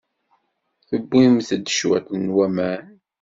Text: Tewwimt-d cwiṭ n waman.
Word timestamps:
Tewwimt-d 0.87 1.65
cwiṭ 1.77 2.07
n 2.23 2.25
waman. 2.35 2.85